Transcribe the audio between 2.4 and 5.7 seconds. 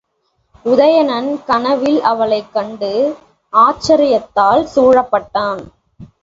கண்டு ஆச்சரியத்தால் சூழப்பட்டான்.